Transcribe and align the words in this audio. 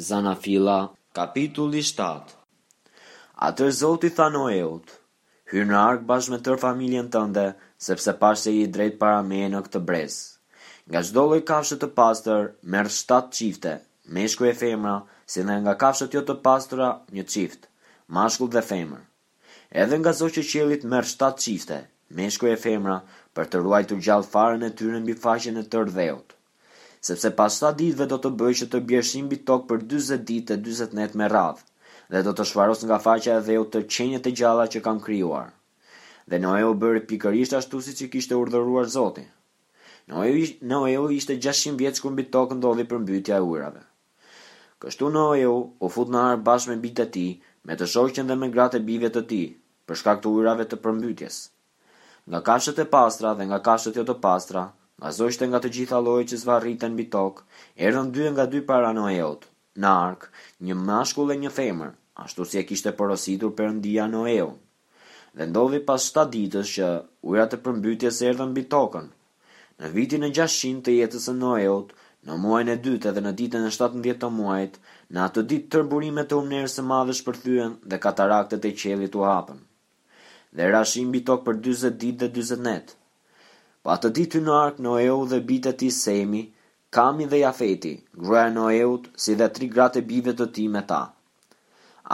Zanafila, 0.00 0.76
kapitulli 1.12 1.82
7 1.84 2.22
Atër 3.48 3.68
Zoti 3.78 4.08
tha 4.20 4.28
Noeut, 4.36 4.86
hyrë 5.52 5.66
në 5.70 5.76
arkë 5.78 6.06
bashkë 6.10 6.32
me 6.34 6.38
tërë 6.46 6.60
familjen 6.62 7.10
tënde, 7.16 7.42
sepse 7.88 8.14
pashë 8.22 8.54
i 8.62 8.62
drejt 8.76 8.96
para 9.02 9.18
e 9.40 9.50
në 9.56 9.60
këtë 9.66 9.82
brezë. 9.90 10.22
Nga 10.88 11.02
çdo 11.08 11.26
lloj 11.28 11.42
kafshë 11.50 11.78
të 11.82 11.88
pastër 12.00 12.48
merr 12.76 12.88
7 13.00 13.28
çifte, 13.40 13.74
meshkuj 14.20 14.48
e 14.52 14.54
femra, 14.62 14.96
si 15.30 15.44
dhe 15.50 15.58
nga 15.66 15.76
kafshët 15.84 16.16
jo 16.16 16.24
të 16.30 16.38
pastra 16.48 16.88
një 17.18 17.24
çift, 17.34 17.68
mashkull 18.16 18.50
dhe 18.56 18.64
femër. 18.72 19.04
Edhe 19.82 20.00
nga 20.00 20.16
zoqë 20.20 20.48
qiellit 20.50 20.88
merr 20.94 21.12
7 21.14 21.36
çifte, 21.44 21.82
meshkuj 22.18 22.56
e 22.56 22.58
femra 22.66 22.96
për 23.36 23.52
të 23.52 23.56
ruajtur 23.66 24.00
gjallë 24.08 24.32
farën 24.32 24.64
e 24.64 24.72
tyre 24.80 25.04
mbi 25.04 25.20
faqen 25.26 25.60
e 25.60 25.64
tërë 25.72 25.94
dheut 25.98 26.28
sepse 27.00 27.30
pas 27.36 27.52
sa 27.56 27.72
ditëve 27.76 28.04
do 28.10 28.16
të 28.20 28.30
bëjë 28.40 28.58
që 28.60 28.66
të 28.72 28.78
bjesh 28.88 29.14
mbi 29.24 29.36
tokë 29.48 29.68
për 29.70 29.84
40 29.92 30.24
ditë 30.30 30.54
e 30.56 30.62
40 30.64 30.96
net 30.98 31.14
me 31.20 31.26
radhë 31.32 31.64
dhe 32.14 32.22
do 32.26 32.32
të 32.36 32.44
shfaros 32.50 32.82
nga 32.88 32.98
faqja 33.04 33.36
e 33.38 33.44
dheut 33.48 33.70
të 33.72 33.82
qenjet 33.94 34.26
e 34.26 34.32
gjalla 34.40 34.66
që 34.72 34.82
kanë 34.86 35.04
krijuar. 35.06 35.46
Dhe 36.30 36.38
Noe 36.42 36.64
u 36.66 36.74
bëri 36.82 37.04
pikërisht 37.10 37.54
ashtu 37.56 37.80
siç 37.86 38.02
që 38.02 38.08
kishte 38.12 38.38
urdhëruar 38.40 38.88
Zoti. 38.96 39.22
Noe 40.10 40.96
u 41.00 41.06
ishte 41.14 41.36
600 41.38 41.78
vjeç 41.80 42.02
kur 42.02 42.12
mbi 42.12 42.26
tokë 42.34 42.58
ndodhi 42.58 42.84
përmbytja 42.90 43.36
e 43.40 43.46
ujrave. 43.52 43.82
Kështu 44.82 45.08
Noe 45.14 45.46
u 45.46 45.92
fut 45.94 46.10
në 46.12 46.24
ar 46.34 46.42
bashkë 46.50 46.70
me 46.74 46.78
bijtë 46.84 47.06
e 47.06 47.10
tij, 47.14 47.32
me 47.66 47.76
të 47.78 47.88
shoqën 47.94 48.28
dhe 48.28 48.36
me 48.42 48.50
gratë 48.54 48.80
e 48.80 48.84
bijve 48.88 49.10
të 49.14 49.22
tij, 49.30 49.46
për 49.86 50.00
shkak 50.02 50.20
të 50.24 50.34
ujrave 50.34 50.66
të 50.68 50.80
përmbytjes. 50.84 51.40
Nga 52.30 52.40
kashët 52.48 52.82
e 52.84 52.88
pastra 52.96 53.36
dhe 53.38 53.46
nga 53.48 53.62
kashët 53.70 53.98
jo 54.02 54.06
të 54.08 54.18
pastra, 54.24 54.66
vazojshte 55.02 55.46
nga 55.48 55.60
të 55.64 55.70
gjitha 55.76 55.98
llojet 56.04 56.28
që 56.32 56.38
zvarriten 56.42 56.92
mbi 56.94 57.06
tokë, 57.14 57.44
erën 57.86 58.10
dy 58.14 58.26
nga 58.34 58.44
dy 58.52 58.60
para 58.70 58.90
Noeot, 58.92 59.46
në 59.80 59.92
ark, 60.06 60.26
një 60.68 60.74
mashkull 60.88 61.32
e 61.34 61.36
një 61.44 61.52
femër, 61.58 61.94
ashtu 62.24 62.44
si 62.50 62.60
e 62.60 62.64
kishte 62.68 62.92
porositur 62.98 63.54
Perëndia 63.60 64.04
Noeon. 64.12 64.58
Dhe 65.38 65.46
ndodhi 65.46 65.80
pas 65.88 66.10
7 66.16 66.28
ditës 66.34 66.74
që 66.76 66.86
ujrat 67.30 67.52
të 67.54 67.60
përmbytjes 67.66 68.18
erdhën 68.32 68.50
mbi 68.52 68.64
tokën. 68.74 69.06
Në 69.80 69.90
vitin 69.96 70.26
e 70.26 70.30
600 70.36 70.84
të 70.88 70.96
jetës 70.98 71.28
së 71.30 71.34
Noeut, 71.40 71.96
në 72.28 72.36
muajin 72.42 72.72
e 72.74 72.76
dytë 72.86 73.10
edhe 73.12 73.22
në 73.24 73.32
ditën 73.40 73.64
e 73.66 73.72
17 73.78 74.20
të 74.24 74.30
muajit, 74.36 74.76
në 75.08 75.22
atë 75.28 75.46
ditë 75.54 75.70
tërburimet 75.76 76.28
të 76.28 76.40
umnerës 76.42 76.76
së 76.76 76.84
madhe 76.90 77.16
shpërthyen 77.20 77.78
dhe 77.88 78.02
kataraktet 78.04 78.68
e 78.68 78.74
qellit 78.82 79.16
u 79.16 79.24
hapën. 79.24 79.62
Dhe 80.58 80.68
rashi 80.74 81.06
mbi 81.08 81.22
tokë 81.30 81.46
për 81.48 81.62
40 81.70 81.98
ditë 82.04 82.28
dhe 82.36 82.42
40 82.42 82.66
natë. 82.68 82.99
Pa 83.82 83.94
po 83.96 84.00
të 84.02 84.08
ditë 84.16 84.40
në 84.46 84.54
arkë 84.62 84.82
Noeu 84.86 85.20
dhe 85.28 85.38
bitë 85.50 85.70
ti 85.82 85.86
Semi, 85.98 86.40
Kami 86.96 87.26
dhe 87.32 87.38
Jafeti, 87.40 87.92
gruaja 88.24 88.48
e 88.50 88.54
Noeut, 88.56 89.04
si 89.24 89.34
dhe 89.40 89.46
tri 89.58 89.66
gratë 89.76 90.00
e 90.00 90.04
bive 90.10 90.32
të 90.40 90.46
tij 90.56 90.66
me 90.74 90.80
ta. 90.90 90.98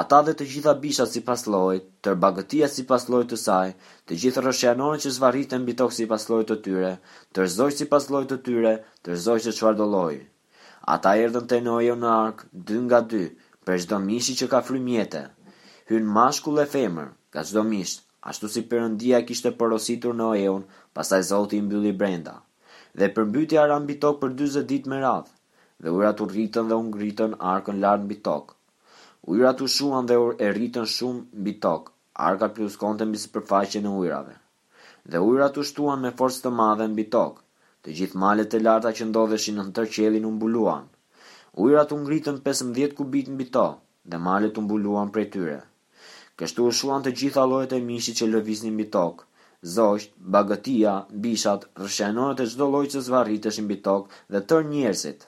Ata 0.00 0.18
dhe 0.28 0.32
të 0.40 0.46
gjitha 0.52 0.72
bishat 0.86 1.10
sipas 1.12 1.42
llojit, 1.52 1.84
të 2.06 2.14
bagëtia 2.24 2.70
sipas 2.76 3.04
llojit 3.12 3.28
të 3.34 3.38
saj, 3.42 3.68
të 4.08 4.16
gjithë 4.22 4.40
rrëshqenorët 4.44 5.04
që 5.04 5.12
zvarriten 5.16 5.62
mbi 5.66 5.74
tokë 5.82 5.96
sipas 5.98 6.24
llojit 6.30 6.48
të 6.52 6.56
tyre, 6.66 6.92
të 7.36 7.44
rzojë 7.54 7.76
sipas 7.82 8.08
llojit 8.12 8.32
të 8.32 8.38
tyre, 8.46 8.72
të 9.04 9.16
rzojë 9.26 9.54
çfarë 9.58 9.78
do 9.82 9.88
lloj. 9.94 10.16
Ata 10.96 11.12
erdhën 11.26 11.50
te 11.52 11.60
Noeu 11.68 11.98
në 12.02 12.08
ark, 12.16 12.46
dy 12.68 12.78
nga 12.86 13.02
dy, 13.12 13.24
për 13.66 13.76
çdo 13.84 14.00
mishi 14.08 14.38
që 14.40 14.48
ka 14.54 14.62
frymjetë. 14.70 15.22
Hyn 15.92 16.10
mashkull 16.16 16.64
e 16.64 16.66
femër, 16.76 17.12
ka 17.32 17.40
çdo 17.48 17.62
mish, 17.72 17.98
ashtu 18.30 18.48
si 18.54 18.60
përëndia 18.72 19.18
kishte 19.28 19.50
porositur 19.60 20.12
në 20.18 20.26
eun, 20.46 20.60
pasaj 20.98 21.18
zoti 21.30 21.58
i 21.60 21.64
mbylli 21.68 21.92
brenda. 22.02 22.34
Dhe 23.00 23.08
përmbyti 23.16 23.58
aran 23.62 23.86
bitok 23.88 24.20
për 24.22 24.34
20 24.42 24.66
dit 24.72 24.86
me 24.92 25.00
radhë, 25.04 25.32
dhe 25.82 25.94
ujrat 25.96 26.20
u 26.22 26.28
rritën 26.34 26.68
dhe 26.70 26.78
unë 26.82 26.96
rritën 27.00 27.34
arkën 27.54 27.80
lartë 27.84 28.08
bitok. 28.12 28.52
Ujrat 29.34 29.62
u 29.64 29.68
shuan 29.76 30.06
dhe 30.10 30.18
e 30.46 30.50
rritën 30.54 30.86
shumë 30.94 31.42
bitok, 31.48 31.90
arka 32.28 32.48
plus 32.58 32.78
kontën 32.84 33.10
bisë 33.14 33.32
përfaqen 33.34 33.90
e 33.90 33.96
ujrave. 34.02 34.36
Dhe 35.10 35.24
ujrat 35.30 35.58
u 35.58 35.66
shtuan 35.72 36.04
me 36.06 36.14
forës 36.20 36.38
të 36.44 36.54
madhe 36.60 36.86
në 36.88 36.96
bitok, 37.00 37.40
të 37.82 37.96
gjithë 37.98 38.20
malet 38.24 38.54
e 38.58 38.62
larta 38.66 38.92
që 38.98 39.08
ndodheshin 39.10 39.58
në 39.62 39.66
tërë 39.78 39.92
qelin 39.96 40.28
umbuluan. 40.30 40.86
Ujrat 41.64 41.90
u 41.94 41.98
ngritën 42.04 42.38
15 42.46 42.96
kubit 43.00 43.32
në 43.32 43.40
bitok, 43.42 43.76
dhe 44.10 44.22
malet 44.30 44.62
umbuluan 44.62 45.10
prej 45.14 45.28
tyre. 45.36 45.58
Kështu 46.42 46.64
u 46.66 46.70
shuan 46.76 47.04
të 47.06 47.10
gjitha 47.18 47.42
llojet 47.46 47.72
e 47.76 47.78
mishit 47.88 48.16
që 48.18 48.26
lëviznin 48.30 48.72
mbi 48.74 48.84
tokë. 48.94 49.26
Zosht, 49.74 50.08
bagëtia, 50.36 50.94
bishat, 51.24 51.66
rëshenonet 51.82 52.40
e 52.42 52.46
çdo 52.52 52.66
lojtë 52.74 52.94
që 52.96 53.02
zvarritesh 53.08 53.58
mbi 53.62 53.76
tokë 53.88 54.16
dhe 54.34 54.40
tër 54.50 54.64
njerëzit. 54.70 55.20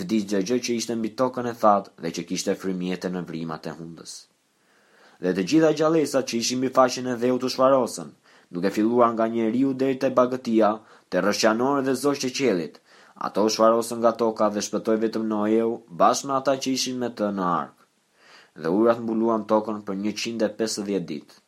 Vdis 0.00 0.24
gjë 0.32 0.56
që 0.66 0.72
ishte 0.78 0.96
mbi 0.98 1.12
tokën 1.20 1.46
e 1.46 1.52
thatë 1.60 1.92
dhe 2.02 2.10
që 2.16 2.24
kishte 2.30 2.56
frimjetë 2.62 3.12
në 3.14 3.22
vrimat 3.28 3.68
e 3.70 3.74
hundës. 3.76 4.14
Dhe 5.22 5.30
të 5.38 5.44
gjitha 5.52 5.70
gjalesat 5.82 6.26
që 6.32 6.40
ishin 6.42 6.60
mbi 6.64 6.70
faqen 6.80 7.10
e 7.12 7.14
dheu 7.22 7.36
të 7.44 7.50
shfarosën, 7.54 8.10
duke 8.56 8.74
filluar 8.78 9.12
nga 9.14 9.28
një 9.36 9.46
riu 9.54 9.70
deri 9.84 10.00
te 10.02 10.10
bagëtia, 10.18 10.72
të 11.10 11.22
rëshenonë 11.28 11.84
dhe 11.86 11.94
zosht 12.02 12.26
e 12.26 12.32
qelit, 12.40 12.82
ato 13.28 13.46
shfarosën 13.46 14.02
nga 14.02 14.12
toka 14.24 14.50
dhe 14.56 14.66
shpëtoi 14.68 14.98
vetëm 15.06 15.28
Noeu 15.36 15.70
bashkë 16.02 16.26
me 16.32 16.36
ata 16.40 16.56
që 16.64 16.74
ishin 16.78 16.98
me 17.04 17.12
të 17.20 17.30
në 17.38 17.46
ark 17.60 17.78
dhe 18.64 18.70
urat 18.78 18.98
mbuluan 19.04 19.46
tokën 19.52 19.78
për 19.86 19.98
150 20.08 21.00
ditë. 21.12 21.40